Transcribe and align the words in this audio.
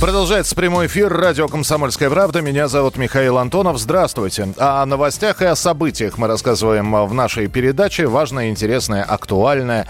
Продолжается 0.00 0.54
прямой 0.54 0.88
эфир 0.88 1.10
радио 1.10 1.48
«Комсомольская 1.48 2.10
правда». 2.10 2.42
Меня 2.42 2.68
зовут 2.68 2.98
Михаил 2.98 3.38
Антонов. 3.38 3.78
Здравствуйте. 3.78 4.52
О 4.58 4.84
новостях 4.84 5.40
и 5.40 5.46
о 5.46 5.56
событиях 5.56 6.18
мы 6.18 6.28
рассказываем 6.28 7.06
в 7.06 7.14
нашей 7.14 7.46
передаче. 7.46 8.06
Важное, 8.06 8.50
интересное, 8.50 9.02
актуальное. 9.02 9.88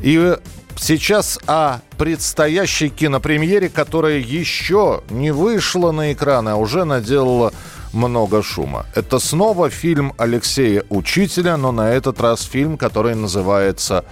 И 0.00 0.36
сейчас 0.76 1.40
о 1.48 1.80
предстоящей 1.98 2.88
кинопремьере, 2.88 3.68
которая 3.68 4.18
еще 4.18 5.02
не 5.10 5.32
вышла 5.32 5.90
на 5.90 6.12
экраны, 6.12 6.50
а 6.50 6.56
уже 6.56 6.84
наделала 6.84 7.52
много 7.92 8.44
шума. 8.44 8.86
Это 8.94 9.18
снова 9.18 9.70
фильм 9.70 10.14
Алексея 10.18 10.84
Учителя, 10.88 11.56
но 11.56 11.72
на 11.72 11.90
этот 11.90 12.20
раз 12.20 12.42
фильм, 12.42 12.78
который 12.78 13.16
называется 13.16 14.04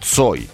«Цой». 0.00 0.48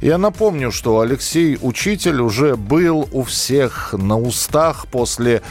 Я 0.00 0.16
напомню, 0.16 0.72
что 0.72 1.00
Алексей 1.00 1.58
Учитель 1.60 2.22
уже 2.22 2.56
был 2.56 3.06
у 3.12 3.22
всех 3.22 3.92
на 3.92 4.18
устах 4.18 4.86
после 4.86 5.42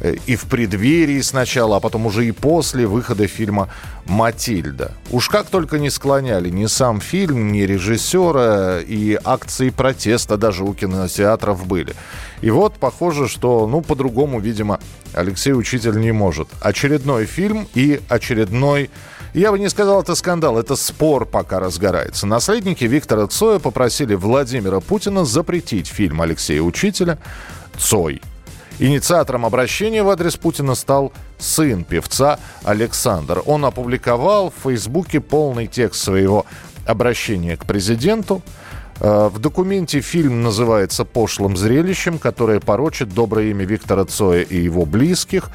э, 0.00 0.14
и 0.24 0.36
в 0.36 0.44
преддверии 0.44 1.20
сначала, 1.20 1.78
а 1.78 1.80
потом 1.80 2.06
уже 2.06 2.24
и 2.24 2.30
после 2.30 2.86
выхода 2.86 3.26
фильма 3.26 3.68
«Матильда». 4.06 4.92
Уж 5.10 5.28
как 5.28 5.46
только 5.46 5.80
не 5.80 5.90
склоняли 5.90 6.48
ни 6.48 6.66
сам 6.66 7.00
фильм, 7.00 7.50
ни 7.50 7.62
режиссера, 7.62 8.78
и 8.80 9.18
акции 9.24 9.70
протеста 9.70 10.36
даже 10.36 10.62
у 10.62 10.74
кинотеатров 10.74 11.66
были. 11.66 11.92
И 12.40 12.50
вот 12.50 12.74
похоже, 12.74 13.26
что, 13.26 13.66
ну, 13.66 13.80
по-другому, 13.80 14.38
видимо, 14.38 14.78
Алексей 15.12 15.52
Учитель 15.52 15.98
не 15.98 16.12
может. 16.12 16.46
Очередной 16.60 17.26
фильм 17.26 17.66
и 17.74 18.00
очередной 18.08 18.90
я 19.34 19.50
бы 19.50 19.58
не 19.58 19.68
сказал, 19.68 20.02
это 20.02 20.14
скандал, 20.14 20.58
это 20.58 20.76
спор 20.76 21.26
пока 21.26 21.60
разгорается. 21.60 22.26
Наследники 22.26 22.84
Виктора 22.84 23.26
Цоя 23.26 23.58
попросили 23.58 24.14
Владимира 24.14 24.80
Путина 24.80 25.24
запретить 25.24 25.88
фильм 25.88 26.22
Алексея 26.22 26.62
Учителя 26.62 27.18
«Цой». 27.78 28.22
Инициатором 28.80 29.44
обращения 29.44 30.04
в 30.04 30.08
адрес 30.08 30.36
Путина 30.36 30.76
стал 30.76 31.12
сын 31.38 31.82
певца 31.82 32.38
Александр. 32.62 33.42
Он 33.44 33.64
опубликовал 33.64 34.50
в 34.50 34.62
Фейсбуке 34.62 35.20
полный 35.20 35.66
текст 35.66 36.02
своего 36.02 36.46
обращения 36.86 37.56
к 37.56 37.66
президенту. 37.66 38.40
Э, 39.00 39.28
в 39.32 39.40
документе 39.40 40.00
фильм 40.00 40.42
называется 40.42 41.04
«Пошлым 41.04 41.56
зрелищем», 41.56 42.18
которое 42.18 42.60
порочит 42.60 43.08
доброе 43.12 43.50
имя 43.50 43.64
Виктора 43.64 44.04
Цоя 44.04 44.42
и 44.42 44.56
его 44.56 44.86
близких. 44.86 45.50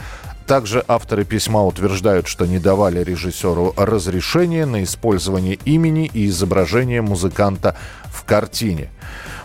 Также 0.47 0.83
авторы 0.87 1.23
письма 1.23 1.63
утверждают, 1.63 2.27
что 2.27 2.45
не 2.45 2.59
давали 2.59 3.03
режиссеру 3.03 3.73
разрешения 3.77 4.65
на 4.65 4.83
использование 4.83 5.57
имени 5.65 6.09
и 6.13 6.27
изображения 6.27 7.01
музыканта 7.01 7.77
в 8.05 8.23
картине. 8.25 8.89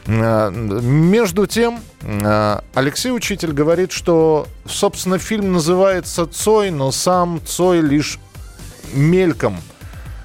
Э, 0.07 0.51
между 0.51 1.47
тем, 1.47 1.81
э, 2.03 2.61
Алексей 2.75 3.13
Учитель 3.13 3.53
говорит, 3.53 3.93
что, 3.93 4.47
собственно, 4.67 5.19
фильм 5.19 5.53
называется 5.53 6.27
«Цой», 6.27 6.71
но 6.71 6.91
сам 6.91 7.41
Цой 7.47 7.81
лишь 7.81 8.19
мельком 8.93 9.59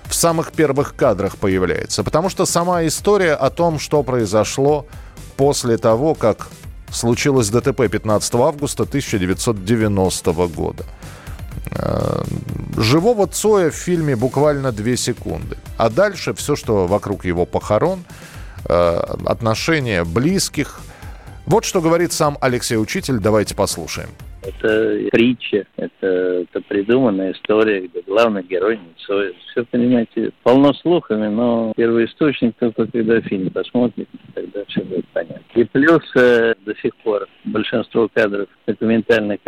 в 0.05 0.15
самых 0.15 0.53
первых 0.53 0.95
кадрах 0.95 1.37
появляется. 1.37 2.03
Потому 2.03 2.29
что 2.29 2.45
сама 2.45 2.85
история 2.85 3.33
о 3.33 3.49
том, 3.49 3.79
что 3.79 4.03
произошло 4.03 4.87
после 5.37 5.77
того, 5.77 6.15
как 6.15 6.47
случилось 6.93 7.49
ДТП 7.49 7.89
15 7.89 8.35
августа 8.35 8.83
1990 8.83 10.33
года. 10.47 10.85
Э, 11.71 12.23
живого 12.77 13.27
Цоя 13.27 13.71
в 13.71 13.75
фильме 13.75 14.15
буквально 14.15 14.71
две 14.71 14.97
секунды. 14.97 15.57
А 15.77 15.89
дальше 15.89 16.33
все, 16.33 16.55
что 16.55 16.87
вокруг 16.87 17.25
его 17.25 17.45
похорон, 17.45 18.03
э, 18.65 18.99
отношения 19.25 20.03
близких. 20.03 20.79
Вот 21.45 21.65
что 21.65 21.81
говорит 21.81 22.13
сам 22.13 22.37
Алексей 22.41 22.77
Учитель. 22.77 23.19
Давайте 23.19 23.55
послушаем. 23.55 24.09
Это 24.45 25.09
притча, 25.11 25.65
это, 25.77 26.07
это 26.07 26.61
придуманная 26.61 27.31
история, 27.31 27.87
где 27.87 28.01
главный 28.01 28.43
герой 28.43 28.77
не 28.77 28.93
Цой. 29.05 29.35
Все, 29.51 29.63
понимаете, 29.65 30.31
полно 30.43 30.73
слухами, 30.73 31.27
но 31.27 31.71
первый 31.75 32.05
источник 32.05 32.55
только 32.59 32.87
когда 32.87 33.21
фильм 33.21 33.49
посмотрит, 33.51 34.09
тогда 34.33 34.65
все 34.67 34.81
будет 34.81 35.05
понятно. 35.13 35.41
И 35.55 35.63
плюс 35.63 36.01
э, 36.15 36.55
до 36.65 36.75
сих 36.75 36.95
пор 36.97 37.27
большинство 37.45 38.09
кадров 38.13 38.49
документальных 38.67 39.39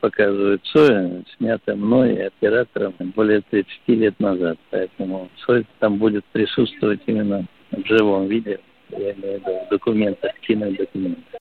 показывают 0.00 0.62
Цоя, 0.66 1.22
снято 1.36 1.74
мной 1.74 2.14
и 2.14 2.20
оператором 2.20 2.94
более 3.14 3.42
30 3.50 3.68
лет 3.88 4.18
назад. 4.20 4.58
Поэтому 4.70 5.28
Цой 5.44 5.66
там 5.78 5.98
будет 5.98 6.24
присутствовать 6.32 7.00
именно 7.06 7.46
в 7.72 7.86
живом 7.86 8.26
виде, 8.26 8.60
я 8.90 9.12
имею 9.12 9.40
в 9.40 9.42
виду 9.42 9.60
в 9.66 9.70
документах, 9.70 10.32
кинодокументах. 10.40 11.38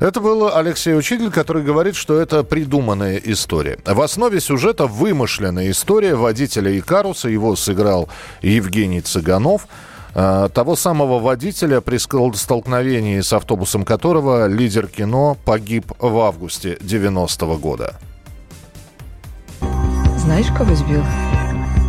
Это 0.00 0.20
был 0.20 0.54
Алексей 0.54 0.96
Учитель, 0.96 1.30
который 1.30 1.62
говорит, 1.62 1.96
что 1.96 2.20
это 2.20 2.44
придуманная 2.44 3.16
история. 3.16 3.78
В 3.84 4.00
основе 4.00 4.40
сюжета 4.40 4.86
вымышленная 4.86 5.70
история 5.70 6.14
водителя 6.14 6.78
Икаруса. 6.78 7.28
Его 7.28 7.56
сыграл 7.56 8.08
Евгений 8.42 9.00
Цыганов 9.00 9.66
а, 10.14 10.48
того 10.48 10.76
самого 10.76 11.18
водителя, 11.18 11.80
при 11.80 11.98
столкновении 11.98 13.20
с 13.20 13.32
автобусом 13.32 13.84
которого 13.84 14.46
лидер 14.46 14.86
кино 14.88 15.36
погиб 15.44 15.92
в 15.98 16.18
августе 16.18 16.76
90-го 16.80 17.56
года. 17.56 17.94
Знаешь, 20.18 20.46
кого 20.56 20.74
сбил? 20.74 21.02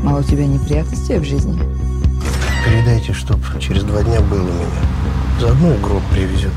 Мало 0.04 0.20
у 0.20 0.24
тебя 0.24 0.46
неприятностей 0.46 1.18
в 1.18 1.24
жизни? 1.24 1.60
Передайте, 2.66 3.14
чтоб 3.14 3.40
через 3.60 3.84
два 3.84 4.04
дня 4.04 4.22
был 4.22 4.42
у 4.42 4.52
меня. 4.52 4.68
Заодно 5.40 5.76
гроб 5.82 6.04
привезет. 6.12 6.52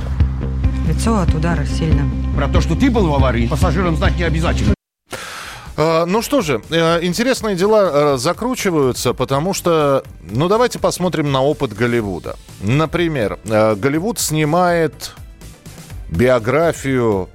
Лицо 0.87 1.19
от 1.19 1.33
удара 1.35 1.65
сильно. 1.65 2.09
Про 2.37 2.49
то, 2.49 2.61
что 2.61 2.75
ты 2.75 2.91
был 2.91 3.09
в 3.09 3.15
аварии, 3.15 3.47
пассажирам 3.47 3.97
знать 3.97 4.17
не 4.17 4.25
обязательно. 4.25 4.75
А, 5.77 6.05
ну 6.05 6.21
что 6.21 6.43
же, 6.43 6.63
э, 6.71 7.03
интересные 7.03 7.57
дела 7.57 8.15
э, 8.15 8.17
закручиваются, 8.19 9.15
потому 9.15 9.55
что, 9.55 10.05
ну 10.31 10.49
давайте 10.49 10.79
посмотрим 10.79 11.33
на 11.33 11.43
опыт 11.43 11.73
Голливуда. 11.73 12.37
Например, 12.61 13.39
э, 13.45 13.75
Голливуд 13.75 14.21
снимает 14.21 15.13
биографию 16.11 17.29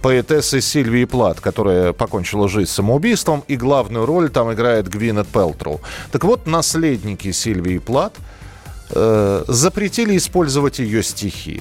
поэтессы 0.00 0.60
Сильвии 0.60 1.04
Плат, 1.04 1.40
которая 1.40 1.92
покончила 1.92 2.48
жизнь 2.48 2.70
самоубийством, 2.70 3.44
и 3.48 3.56
главную 3.56 4.06
роль 4.06 4.30
там 4.30 4.52
играет 4.52 4.88
Гвинет 4.88 5.26
Пелтроу. 5.26 5.80
Так 6.10 6.24
вот, 6.24 6.46
наследники 6.46 7.32
Сильвии 7.32 7.78
Плат 7.78 8.14
э, 8.90 9.44
запретили 9.48 10.16
использовать 10.16 10.78
ее 10.78 11.02
стихи. 11.02 11.60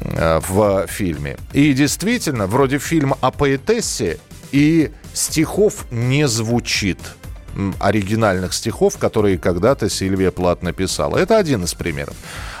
Э, 0.00 0.40
в 0.40 0.86
фильме. 0.88 1.36
И 1.52 1.72
действительно, 1.72 2.46
вроде 2.46 2.78
фильм 2.78 3.14
о 3.20 3.30
поэтессе, 3.30 4.18
и 4.52 4.90
стихов 5.12 5.86
не 5.90 6.26
звучит 6.26 6.98
оригинальных 7.80 8.52
стихов, 8.54 8.98
которые 8.98 9.38
когда-то 9.38 9.88
Сильвия 9.88 10.30
Плат 10.30 10.62
написала. 10.62 11.16
Это 11.18 11.38
один 11.38 11.64
из 11.64 11.74
примеров. 11.74 12.14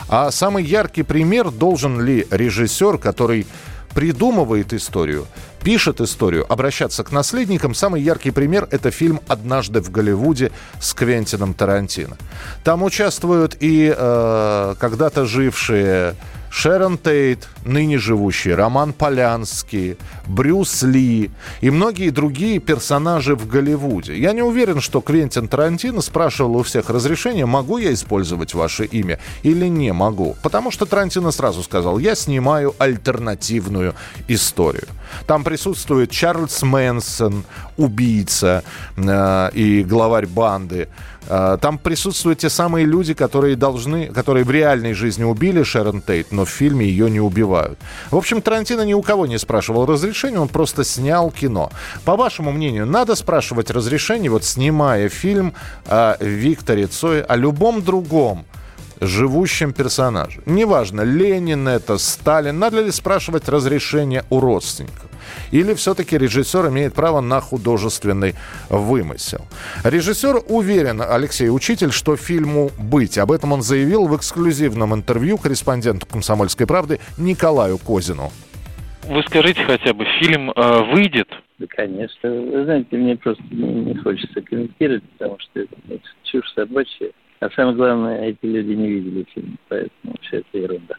А 0.08 0.30
самый 0.30 0.64
яркий 0.64 1.02
пример 1.02 1.50
должен 1.50 2.00
ли 2.00 2.26
режиссер, 2.30 2.98
который 2.98 3.46
придумывает 3.94 4.72
историю, 4.72 5.26
пишет 5.62 6.00
историю, 6.00 6.50
обращаться 6.50 7.04
к 7.04 7.12
наследникам. 7.12 7.74
Самый 7.74 8.02
яркий 8.02 8.30
пример– 8.30 8.68
это 8.70 8.90
фильм 8.90 9.20
«Однажды 9.28 9.80
в 9.80 9.90
Голливуде» 9.90 10.50
с 10.80 10.94
Квентином 10.94 11.54
Тарантино. 11.54 12.16
Там 12.64 12.82
участвуют 12.82 13.56
и 13.60 13.92
э, 13.96 14.74
когда-то 14.78 15.26
жившие 15.26 16.14
Шерон 16.50 16.98
Тейт, 16.98 17.48
ныне 17.64 17.98
живущий, 17.98 18.52
Роман 18.52 18.92
Полянский, 18.92 19.96
Брюс 20.26 20.82
Ли 20.82 21.30
и 21.60 21.70
многие 21.70 22.10
другие 22.10 22.58
персонажи 22.58 23.34
в 23.34 23.46
Голливуде. 23.46 24.18
Я 24.18 24.32
не 24.32 24.42
уверен, 24.42 24.80
что 24.80 25.00
Квентин 25.00 25.48
Тарантино 25.48 26.00
спрашивал 26.00 26.56
у 26.56 26.62
всех 26.62 26.90
разрешения, 26.90 27.46
могу 27.46 27.78
я 27.78 27.92
использовать 27.92 28.54
ваше 28.54 28.84
имя 28.86 29.18
или 29.42 29.66
не 29.66 29.92
могу. 29.92 30.36
Потому 30.42 30.70
что 30.70 30.86
Тарантино 30.86 31.30
сразу 31.30 31.62
сказал, 31.62 31.98
я 31.98 32.14
снимаю 32.14 32.74
альтернативную 32.78 33.94
историю. 34.26 34.88
Там 35.26 35.44
присутствует 35.44 36.10
Чарльз 36.10 36.62
Мэнсон, 36.62 37.44
убийца 37.78 38.62
э, 38.96 39.50
и 39.54 39.82
главарь 39.82 40.26
банды. 40.26 40.88
Э, 41.28 41.56
там 41.60 41.78
присутствуют 41.78 42.40
те 42.40 42.50
самые 42.50 42.84
люди, 42.84 43.14
которые 43.14 43.56
должны, 43.56 44.06
которые 44.06 44.44
в 44.44 44.50
реальной 44.50 44.92
жизни 44.92 45.24
убили 45.24 45.62
Шерон 45.62 46.02
Тейт, 46.02 46.32
но 46.32 46.44
в 46.44 46.50
фильме 46.50 46.86
ее 46.86 47.10
не 47.10 47.20
убивают. 47.20 47.78
В 48.10 48.16
общем, 48.16 48.42
Тарантино 48.42 48.82
ни 48.82 48.94
у 48.94 49.02
кого 49.02 49.26
не 49.26 49.38
спрашивал 49.38 49.86
разрешения, 49.86 50.38
он 50.38 50.48
просто 50.48 50.84
снял 50.84 51.30
кино. 51.30 51.70
По 52.04 52.16
вашему 52.16 52.52
мнению, 52.52 52.86
надо 52.86 53.14
спрашивать 53.14 53.70
разрешение, 53.70 54.30
вот 54.30 54.44
снимая 54.44 55.08
фильм 55.08 55.54
о 55.86 56.16
Викторе 56.20 56.86
Цой, 56.86 57.22
о 57.22 57.36
любом 57.36 57.82
другом 57.82 58.44
живущем 59.00 59.72
персонаже. 59.72 60.40
Неважно, 60.46 61.02
Ленин 61.02 61.68
это, 61.68 61.98
Сталин. 61.98 62.58
Надо 62.58 62.82
ли 62.82 62.90
спрашивать 62.90 63.48
разрешение 63.48 64.24
у 64.30 64.40
родственников? 64.40 65.08
Или 65.50 65.74
все-таки 65.74 66.16
режиссер 66.16 66.68
имеет 66.68 66.94
право 66.94 67.20
на 67.20 67.40
художественный 67.40 68.34
вымысел? 68.68 69.44
Режиссер 69.84 70.42
уверен, 70.48 71.02
Алексей 71.02 71.50
Учитель, 71.50 71.92
что 71.92 72.16
фильму 72.16 72.70
«Быть». 72.78 73.18
Об 73.18 73.32
этом 73.32 73.52
он 73.52 73.62
заявил 73.62 74.06
в 74.06 74.16
эксклюзивном 74.16 74.94
интервью 74.94 75.38
корреспонденту 75.38 76.06
«Комсомольской 76.06 76.66
правды» 76.66 77.00
Николаю 77.16 77.78
Козину. 77.78 78.30
Вы 79.08 79.22
скажите 79.22 79.64
хотя 79.64 79.94
бы, 79.94 80.04
фильм 80.20 80.50
э, 80.50 80.82
выйдет? 80.92 81.28
Да, 81.58 81.66
конечно. 81.68 82.30
Вы 82.30 82.64
знаете, 82.64 82.96
мне 82.96 83.16
просто 83.16 83.42
не, 83.50 83.94
хочется 83.96 84.40
комментировать, 84.42 85.02
потому 85.16 85.38
что 85.40 85.60
это, 85.60 85.74
это 85.88 86.02
чушь 86.24 86.52
собачья. 86.54 87.10
А 87.40 87.50
самое 87.50 87.76
главное, 87.76 88.24
эти 88.24 88.44
люди 88.46 88.72
не 88.72 88.88
видели 88.88 89.24
фильм, 89.32 89.58
поэтому 89.68 90.14
все 90.22 90.38
это 90.38 90.58
ерунда. 90.58 90.96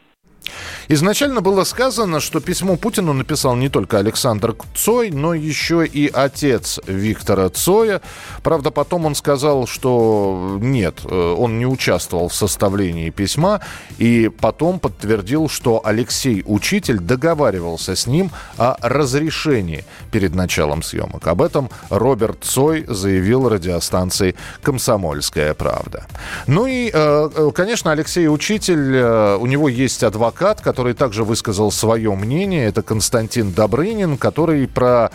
Изначально 0.88 1.40
было 1.40 1.62
сказано, 1.62 2.18
что 2.18 2.40
письмо 2.40 2.76
Путину 2.76 3.12
написал 3.12 3.54
не 3.54 3.68
только 3.68 3.98
Александр 3.98 4.56
Цой, 4.74 5.10
но 5.10 5.34
еще 5.34 5.86
и 5.86 6.10
отец 6.12 6.80
Виктора 6.86 7.48
Цоя. 7.48 8.00
Правда, 8.42 8.72
потом 8.72 9.06
он 9.06 9.14
сказал, 9.14 9.68
что 9.68 10.58
нет, 10.60 11.00
э, 11.04 11.34
он 11.38 11.58
не 11.58 11.66
участвовал 11.66 12.28
в 12.28 12.34
составлении 12.34 13.10
письма, 13.10 13.60
и 13.98 14.28
потом 14.40 14.80
подтвердил, 14.80 15.48
что 15.48 15.80
Алексей 15.84 16.42
Учитель 16.44 16.98
договаривался 16.98 17.94
с 17.94 18.08
ним 18.08 18.32
о 18.56 18.76
разрешении 18.80 19.84
перед 20.10 20.34
началом 20.34 20.82
съемок. 20.82 21.26
Об 21.28 21.40
этом 21.40 21.70
Роберт 21.88 22.42
Цой 22.42 22.84
заявил 22.88 23.48
радиостанции 23.48 24.34
«Комсомольская 24.62 25.54
правда». 25.54 26.06
Ну 26.48 26.66
и, 26.66 26.90
э, 26.92 27.30
э, 27.32 27.50
конечно, 27.54 27.92
Алексей 27.92 28.26
Учитель, 28.26 28.80
у 29.40 29.46
него 29.46 29.68
есть 29.68 30.02
адвокат, 30.02 30.39
который 30.40 30.90
который 30.90 30.94
также 30.94 31.24
высказал 31.24 31.70
свое 31.70 32.14
мнение. 32.14 32.64
Это 32.64 32.82
Константин 32.82 33.52
Добрынин, 33.52 34.16
который 34.16 34.66
про 34.66 35.10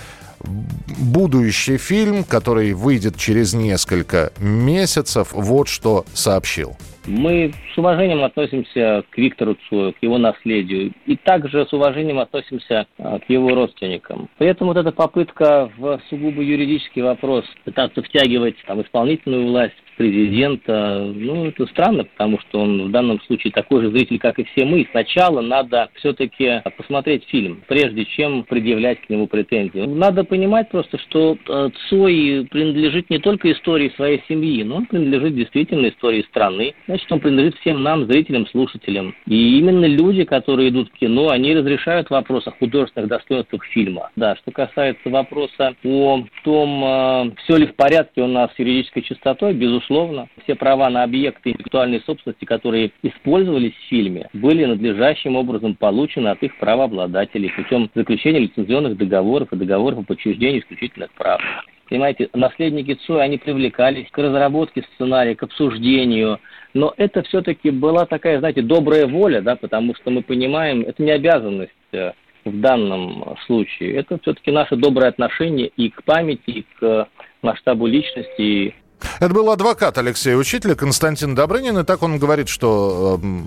будущий 1.00 1.78
фильм, 1.78 2.24
который 2.24 2.74
выйдет 2.74 3.18
через 3.18 3.54
несколько 3.54 4.32
месяцев, 4.40 5.30
вот 5.34 5.68
что 5.68 6.06
сообщил. 6.14 6.76
Мы 7.08 7.54
с 7.74 7.78
уважением 7.78 8.24
относимся 8.24 9.04
к 9.10 9.18
Виктору 9.18 9.58
Цою, 9.70 9.94
к 9.94 9.98
его 10.02 10.18
наследию, 10.18 10.92
и 11.06 11.16
также 11.16 11.66
с 11.66 11.74
уважением 11.74 12.20
относимся 12.20 12.88
а, 12.98 13.20
к 13.20 13.30
его 13.30 13.54
родственникам. 13.54 14.28
Поэтому 14.38 14.72
вот 14.72 14.78
эта 14.78 14.92
попытка 14.92 15.72
в 15.78 16.00
сугубо 16.10 16.42
юридический 16.42 17.04
вопрос 17.04 17.46
пытаться 17.64 18.02
втягивать 18.02 18.56
там, 18.66 18.82
исполнительную 18.82 19.48
власть, 19.48 19.76
президента, 19.96 21.12
ну, 21.14 21.46
это 21.48 21.66
странно, 21.68 22.04
потому 22.04 22.40
что 22.40 22.60
он 22.62 22.88
в 22.88 22.92
данном 22.92 23.22
случае 23.22 23.52
такой 23.52 23.82
же 23.82 23.92
зритель, 23.92 24.20
как 24.20 24.40
и 24.40 24.44
все 24.44 24.66
мы. 24.66 24.88
Сначала 24.92 25.42
надо 25.42 25.90
все-таки 25.96 26.62
посмотреть 26.78 27.26
фильм, 27.30 27.64
прежде 27.68 28.06
чем 28.06 28.44
предъявлять 28.44 29.02
к 29.02 29.10
нему 29.10 29.28
претензии. 29.28 29.80
Надо 29.80 30.24
понимать 30.24 30.70
просто, 30.70 30.98
что 31.00 31.38
э, 31.48 31.70
Цой 31.90 32.48
принадлежит 32.50 33.10
не 33.10 33.20
только 33.20 33.52
истории 33.52 33.92
своей 33.96 34.22
семьи, 34.28 34.64
но 34.64 34.78
он 34.78 34.86
принадлежит 34.86 35.36
действительно 35.36 35.88
истории 35.88 36.24
страны. 36.24 36.74
Значит, 36.88 37.12
он 37.12 37.20
принадлежит 37.20 37.56
всем 37.60 37.82
нам, 37.84 38.06
зрителям, 38.06 38.48
слушателям. 38.48 39.16
И 39.28 39.58
именно 39.60 39.86
люди, 39.86 40.24
которые 40.24 40.70
идут 40.70 40.90
в 40.90 41.00
кино, 41.00 41.30
они 41.30 41.54
разрешают 41.54 42.10
вопрос 42.10 42.48
о 42.48 42.52
художественных 42.52 43.10
достоинствах 43.10 43.64
фильма. 43.66 44.12
Да, 44.16 44.36
что 44.36 44.52
касается 44.52 45.10
вопроса 45.10 45.68
о 45.84 46.24
том, 46.44 46.84
э, 46.84 47.32
все 47.44 47.58
ли 47.58 47.68
в 47.68 47.76
порядке 47.76 48.22
у 48.22 48.28
нас 48.28 48.52
с 48.54 48.60
юридической 48.60 49.02
чистотой, 49.02 49.54
безусловно, 49.54 49.85
безусловно. 49.86 50.28
Все 50.44 50.56
права 50.56 50.90
на 50.90 51.04
объекты 51.04 51.52
интеллектуальной 51.52 52.02
собственности, 52.06 52.46
которые 52.46 52.92
использовались 53.04 53.74
в 53.74 53.90
фильме, 53.90 54.30
были 54.34 54.66
надлежащим 54.66 55.36
образом 55.36 55.76
получены 55.76 56.30
от 56.30 56.42
их 56.44 56.58
правообладателей 56.58 57.52
путем 57.52 57.90
заключения 57.94 58.40
лицензионных 58.40 58.98
договоров 58.98 59.52
и 59.52 59.56
договоров 59.56 60.00
о 60.00 60.04
подчуждении 60.04 60.60
исключительных 60.60 61.12
прав. 61.14 61.42
Понимаете, 61.90 62.30
наследники 62.34 62.96
Цоя, 63.06 63.24
они 63.24 63.38
привлекались 63.38 64.10
к 64.10 64.18
разработке 64.18 64.84
сценария, 64.94 65.36
к 65.36 65.44
обсуждению, 65.44 66.40
но 66.74 66.94
это 66.98 67.22
все-таки 67.24 67.70
была 67.70 68.06
такая, 68.06 68.40
знаете, 68.40 68.64
добрая 68.64 69.06
воля, 69.06 69.42
да, 69.42 69.56
потому 69.56 69.94
что 69.96 70.10
мы 70.10 70.24
понимаем, 70.24 70.82
это 70.82 71.04
не 71.04 71.12
обязанность 71.12 71.72
э, 71.92 72.14
в 72.44 72.60
данном 72.60 73.36
случае, 73.46 73.98
это 73.98 74.18
все-таки 74.20 74.50
наше 74.50 74.76
доброе 74.76 75.10
отношение 75.10 75.68
и 75.78 75.92
к 75.92 76.04
памяти, 76.04 76.50
и 76.50 76.66
к 76.80 77.08
масштабу 77.44 77.86
личности, 77.86 78.74
это 79.20 79.34
был 79.34 79.50
адвокат 79.50 79.98
Алексея 79.98 80.36
Учителя, 80.36 80.76
Константин 80.76 81.36
Добрынин, 81.36 81.78
и 81.78 81.84
так 81.84 82.04
он 82.04 82.20
говорит, 82.20 82.50
что 82.50 83.20
э, 83.22 83.44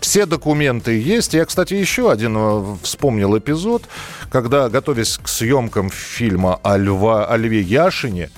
все 0.00 0.26
документы 0.26 1.00
есть. 1.00 1.34
Я, 1.34 1.44
кстати, 1.44 1.74
еще 1.74 2.10
один 2.10 2.36
э, 2.36 2.76
вспомнил 2.82 3.36
эпизод, 3.36 3.84
когда, 4.30 4.68
готовясь 4.68 5.18
к 5.18 5.28
съемкам 5.28 5.90
фильма 5.90 6.58
о, 6.62 6.76
Льва, 6.76 7.26
о 7.26 7.36
Льве 7.36 7.60
Яшине, 7.60 8.30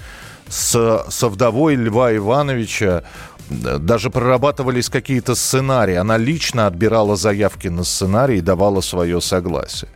с, 0.48 1.04
со 1.08 1.28
вдовой 1.28 1.74
Льва 1.76 2.14
Ивановича 2.16 3.04
э, 3.50 3.78
даже 3.78 4.10
прорабатывались 4.10 4.88
какие-то 4.88 5.34
сценарии. 5.34 5.94
Она 5.94 6.16
лично 6.16 6.66
отбирала 6.66 7.16
заявки 7.16 7.68
на 7.68 7.84
сценарий 7.84 8.38
и 8.38 8.42
давала 8.42 8.80
свое 8.80 9.20
согласие. 9.20 9.90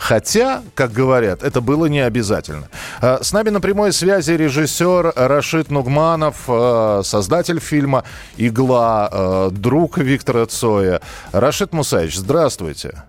Хотя, 0.00 0.62
как 0.74 0.92
говорят, 0.92 1.42
это 1.42 1.60
было 1.60 1.84
не 1.84 2.00
обязательно. 2.00 2.68
А, 3.02 3.22
с 3.22 3.32
нами 3.34 3.50
на 3.50 3.60
прямой 3.60 3.92
связи 3.92 4.32
режиссер 4.32 5.12
Рашид 5.14 5.70
Нугманов, 5.70 6.36
а, 6.48 7.02
создатель 7.04 7.60
фильма 7.60 8.04
«Игла», 8.38 9.08
а, 9.12 9.50
друг 9.50 9.98
Виктора 9.98 10.46
Цоя. 10.46 11.02
Рашид 11.32 11.74
Мусаевич, 11.74 12.16
здравствуйте. 12.16 13.04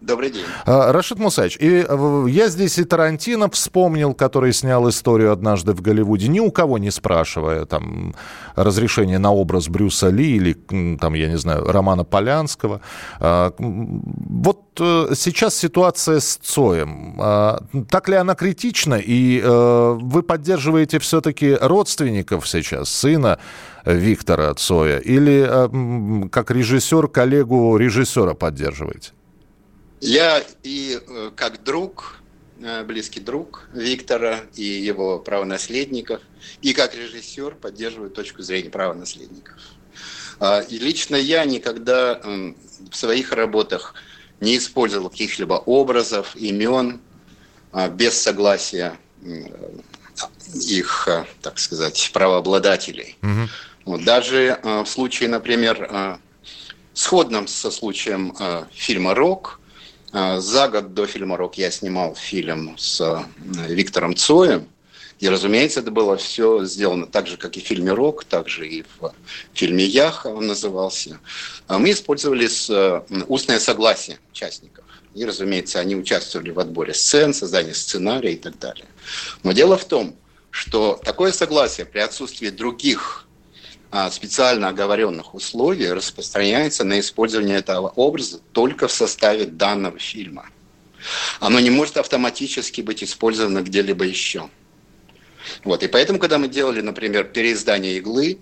Добрый 0.00 0.30
день. 0.30 0.44
Рашид 0.64 1.18
Мусаевич, 1.18 1.58
и 1.60 1.86
я 2.30 2.48
здесь 2.48 2.78
и 2.78 2.84
Тарантино 2.84 3.50
вспомнил, 3.50 4.14
который 4.14 4.54
снял 4.54 4.88
историю 4.88 5.30
однажды 5.30 5.74
в 5.74 5.82
Голливуде, 5.82 6.28
ни 6.28 6.40
у 6.40 6.50
кого 6.50 6.78
не 6.78 6.90
спрашивая 6.90 7.66
там 7.66 8.14
разрешение 8.54 9.18
на 9.18 9.30
образ 9.32 9.68
Брюса 9.68 10.08
Ли 10.08 10.36
или 10.36 10.54
там, 10.96 11.12
я 11.14 11.28
не 11.28 11.36
знаю, 11.36 11.64
Романа 11.66 12.04
Полянского. 12.04 12.80
Вот 13.18 14.62
э, 14.80 15.14
сейчас 15.14 15.54
ситуация 15.54 16.20
с 16.20 16.36
Цоем. 16.36 17.16
Так 17.88 18.08
ли 18.08 18.16
она 18.16 18.34
критична? 18.34 18.94
И 18.94 19.40
э, 19.42 19.98
вы 20.00 20.22
поддерживаете 20.22 20.98
все-таки 20.98 21.54
родственников 21.60 22.48
сейчас, 22.48 22.88
сына 22.88 23.38
Виктора 23.84 24.54
Цоя? 24.54 24.98
Или 24.98 25.46
э, 25.46 26.28
как 26.30 26.50
режиссер 26.50 27.08
коллегу 27.08 27.76
режиссера 27.76 28.34
поддерживаете? 28.34 29.12
Я 30.00 30.42
и 30.62 30.98
э, 30.98 31.30
как 31.36 31.62
друг, 31.62 32.16
э, 32.62 32.84
близкий 32.84 33.20
друг 33.20 33.68
Виктора 33.74 34.40
и 34.54 34.64
его 34.64 35.18
правонаследников, 35.18 36.22
и 36.62 36.72
как 36.72 36.94
режиссер 36.94 37.56
поддерживаю 37.56 38.10
точку 38.10 38.42
зрения 38.42 38.70
правонаследников. 38.70 39.56
А, 40.38 40.60
и 40.60 40.78
лично 40.78 41.16
я 41.16 41.44
никогда 41.44 42.18
в 42.24 42.96
своих 42.96 43.32
работах 43.32 43.94
не 44.40 44.56
использовал 44.56 45.10
каких-либо 45.10 45.54
образов, 45.54 46.34
имен 46.34 47.02
а, 47.70 47.90
без 47.90 48.18
согласия 48.18 48.96
их, 50.54 51.08
э, 51.08 51.26
так 51.42 51.58
сказать, 51.58 52.10
правообладателей. 52.14 53.18
Угу. 53.84 53.98
Даже 53.98 54.58
в 54.62 54.86
случае, 54.86 55.28
например, 55.28 56.18
сходном 56.94 57.46
со 57.46 57.70
случаем 57.70 58.34
фильма 58.72 59.14
«Рок», 59.14 59.59
за 60.12 60.68
год 60.68 60.94
до 60.94 61.06
фильма 61.06 61.36
«Рок» 61.36 61.56
я 61.56 61.70
снимал 61.70 62.14
фильм 62.14 62.76
с 62.78 63.00
э, 63.00 63.22
Виктором 63.68 64.16
Цоем. 64.16 64.68
И, 65.20 65.28
разумеется, 65.28 65.80
это 65.80 65.90
было 65.90 66.16
все 66.16 66.64
сделано 66.64 67.06
так 67.06 67.26
же, 67.26 67.36
как 67.36 67.56
и 67.56 67.60
в 67.60 67.64
фильме 67.64 67.92
«Рок», 67.92 68.24
так 68.24 68.48
же 68.48 68.66
и 68.66 68.82
в 68.98 69.12
фильме 69.52 69.84
«Яха» 69.84 70.28
он 70.28 70.46
назывался. 70.46 71.20
А 71.68 71.78
мы 71.78 71.90
использовали 71.92 72.48
э, 72.48 73.22
устное 73.28 73.60
согласие 73.60 74.18
участников. 74.32 74.84
И, 75.14 75.24
разумеется, 75.24 75.78
они 75.78 75.94
участвовали 75.94 76.50
в 76.50 76.58
отборе 76.58 76.94
сцен, 76.94 77.34
создании 77.34 77.72
сценария 77.72 78.32
и 78.32 78.38
так 78.38 78.58
далее. 78.58 78.86
Но 79.42 79.52
дело 79.52 79.76
в 79.76 79.84
том, 79.84 80.16
что 80.50 80.98
такое 81.04 81.32
согласие 81.32 81.86
при 81.86 82.00
отсутствии 82.00 82.50
других 82.50 83.26
а, 83.26 83.29
специально 84.10 84.68
оговоренных 84.68 85.34
условий 85.34 85.90
распространяется 85.92 86.84
на 86.84 87.00
использование 87.00 87.58
этого 87.58 87.88
образа 87.88 88.40
только 88.52 88.88
в 88.88 88.92
составе 88.92 89.46
данного 89.46 89.98
фильма. 89.98 90.46
Оно 91.40 91.60
не 91.60 91.70
может 91.70 91.96
автоматически 91.96 92.82
быть 92.82 93.02
использовано 93.02 93.62
где-либо 93.62 94.04
еще. 94.04 94.48
Вот. 95.64 95.82
И 95.82 95.88
поэтому, 95.88 96.18
когда 96.18 96.38
мы 96.38 96.48
делали, 96.48 96.80
например, 96.80 97.24
переиздание 97.24 97.96
«Иглы», 97.96 98.38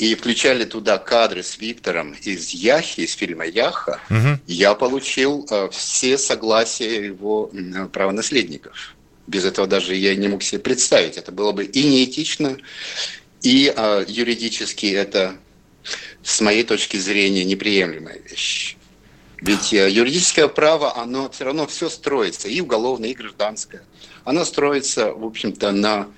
и 0.00 0.14
включали 0.14 0.64
туда 0.64 0.96
кадры 0.96 1.42
с 1.42 1.58
Виктором 1.58 2.14
из 2.22 2.48
Яхи, 2.50 3.00
из 3.00 3.12
фильма 3.12 3.44
Яха, 3.44 4.00
угу. 4.08 4.40
я 4.46 4.74
получил 4.74 5.46
э, 5.50 5.68
все 5.72 6.16
согласия 6.16 7.04
его 7.04 7.50
э, 7.52 7.86
правонаследников. 7.86 8.96
Без 9.26 9.44
этого 9.44 9.66
даже 9.66 9.94
я 9.94 10.16
не 10.16 10.28
мог 10.28 10.42
себе 10.42 10.58
представить. 10.58 11.18
Это 11.18 11.32
было 11.32 11.52
бы 11.52 11.66
и 11.66 11.84
неэтично, 11.84 12.56
и 13.42 13.72
э, 13.74 14.04
юридически 14.08 14.86
это, 14.86 15.36
с 16.22 16.40
моей 16.40 16.62
точки 16.64 16.96
зрения, 16.96 17.44
неприемлемая 17.44 18.18
вещь. 18.18 18.76
Ведь 19.40 19.72
э, 19.72 19.90
юридическое 19.90 20.48
право, 20.48 20.96
оно 20.96 21.30
все 21.30 21.44
равно 21.44 21.66
все 21.66 21.88
строится, 21.88 22.48
и 22.48 22.60
уголовное, 22.60 23.10
и 23.10 23.14
гражданское. 23.14 23.82
Оно 24.24 24.44
строится, 24.44 25.12
в 25.12 25.24
общем-то, 25.24 25.72
на, 25.72 26.08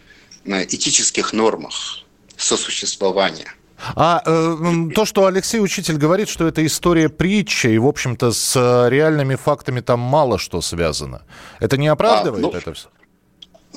на 0.45 0.64
этических 0.64 1.33
нормах 1.33 2.00
сосуществования. 2.37 3.55
А 3.95 4.23
э, 4.25 4.91
то, 4.95 5.05
что 5.05 5.26
Алексей 5.26 5.61
Учитель 5.61 5.97
говорит, 5.97 6.29
что 6.29 6.47
это 6.47 6.64
история 6.64 7.09
притча, 7.09 7.69
и, 7.69 7.79
в 7.79 7.87
общем-то, 7.87 8.33
с 8.33 8.55
э, 8.57 8.91
реальными 8.91 9.35
фактами 9.35 9.81
там 9.81 10.00
мало 10.00 10.38
что 10.38 10.61
связано, 10.61 11.23
это 11.61 11.76
не 11.76 11.88
оправдывает 11.88 12.45
а, 12.45 12.49
ну, 12.49 12.52
это 12.57 12.75
все? 12.75 12.88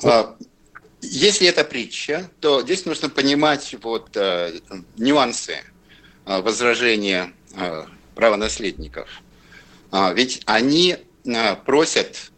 А, 0.04 0.36
если 1.02 1.46
это 1.46 1.64
притча, 1.64 2.30
то 2.40 2.62
здесь 2.62 2.84
нужно 2.84 3.08
понимать 3.08 3.74
вот 3.82 4.16
э, 4.16 4.60
нюансы 4.96 5.58
э, 6.24 6.40
возражения 6.40 7.32
э, 7.54 7.84
правонаследников. 8.14 9.08
А, 9.90 10.12
ведь 10.12 10.42
они 10.46 10.96
э, 11.24 11.56
просят 11.64 12.32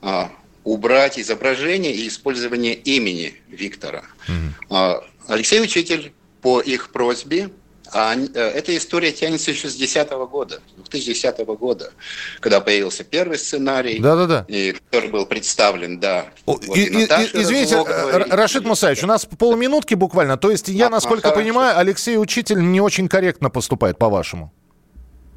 э, 0.00 0.24
убрать 0.64 1.18
изображение 1.18 1.94
и 1.94 2.08
использование 2.08 2.74
имени 2.74 3.34
Виктора. 3.48 4.04
Mm-hmm. 4.28 5.04
Алексей 5.28 5.60
Учитель 5.60 6.12
по 6.40 6.60
их 6.60 6.90
просьбе 6.90 7.50
а 7.92 8.14
э, 8.16 8.24
эта 8.34 8.76
история 8.76 9.12
тянется 9.12 9.50
еще 9.50 9.68
с 9.68 9.74
2010 9.74 10.10
года, 10.30 10.60
2010 10.76 11.38
года, 11.46 11.92
когда 12.40 12.60
появился 12.60 13.04
первый 13.04 13.38
сценарий, 13.38 13.98
Да-да-да. 13.98 14.46
и 14.48 14.72
который 14.72 15.10
был 15.10 15.26
представлен, 15.26 16.00
да. 16.00 16.26
Вот 16.46 16.64
и, 16.64 16.84
и, 16.84 17.04
извините, 17.34 17.82
Рашид 18.30 18.64
Мусаевич, 18.64 19.04
у 19.04 19.06
нас 19.06 19.26
полминутки 19.26 19.94
буквально. 19.94 20.36
То 20.38 20.50
есть 20.50 20.68
я, 20.68 20.86
а, 20.86 20.90
насколько 20.90 21.28
а, 21.28 21.32
понимаю, 21.32 21.78
Алексей 21.78 22.16
Учитель 22.16 22.60
не 22.60 22.80
очень 22.80 23.08
корректно 23.08 23.50
поступает, 23.50 23.98
по-вашему? 23.98 24.52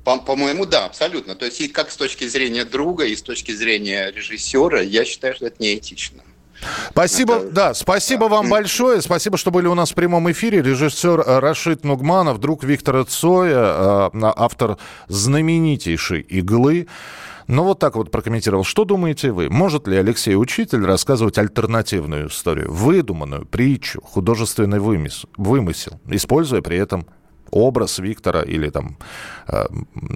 По- 0.06 0.20
по-моему, 0.20 0.66
да, 0.66 0.86
абсолютно. 0.86 1.36
То 1.36 1.46
есть 1.46 1.60
и 1.60 1.68
как 1.68 1.92
с 1.92 1.98
точки 1.98 2.28
зрения 2.28 2.64
друга, 2.64 3.06
и 3.06 3.16
с 3.16 3.22
точки 3.22 3.52
зрения 3.52 4.12
режиссера, 4.12 4.82
я 4.82 5.04
считаю, 5.04 5.36
что 5.36 5.48
это 5.48 5.62
неэтично. 5.62 6.24
Спасибо, 6.92 7.36
Это... 7.36 7.52
да, 7.52 7.74
спасибо 7.74 8.26
вам 8.26 8.50
большое. 8.50 9.02
Спасибо, 9.02 9.38
что 9.38 9.52
были 9.52 9.68
у 9.68 9.76
нас 9.76 9.92
в 9.92 9.96
прямом 9.96 10.32
эфире. 10.32 10.62
Режиссер 10.62 11.20
э, 11.20 11.40
Рашид 11.40 11.84
Нугманов, 11.84 12.40
друг 12.40 12.64
Виктора 12.64 13.04
Цоя, 13.04 14.10
э, 14.14 14.34
автор 14.36 14.78
знаменитейшей 15.08 16.22
«Иглы». 16.22 16.88
Ну, 17.48 17.64
вот 17.64 17.80
так 17.80 17.96
вот 17.96 18.10
прокомментировал. 18.10 18.64
Что 18.64 18.86
думаете 18.86 19.32
вы? 19.32 19.50
Может 19.50 19.88
ли 19.88 19.98
Алексей 19.98 20.36
Учитель 20.36 20.84
рассказывать 20.84 21.38
альтернативную 21.38 22.30
историю, 22.30 22.72
выдуманную 22.72 23.46
притчу, 23.46 24.02
художественный 24.02 24.80
вымысел, 24.80 25.30
вымысел 25.38 26.00
используя 26.08 26.62
при 26.62 26.78
этом 26.78 27.06
образ 27.52 28.00
Виктора 28.00 28.42
или 28.42 28.70
там 28.70 28.98
э, 29.48 29.66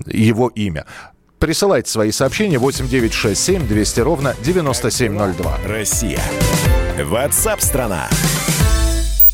его 0.07 0.47
имя? 0.47 0.85
Присылайте 1.39 1.89
свои 1.89 2.11
сообщения 2.11 2.59
8967 2.59 3.67
200 3.67 3.99
ровно 4.01 4.35
9702. 4.43 5.57
Россия. 5.65 6.21
Ватсап-страна! 7.01 8.09
страна 8.09 8.38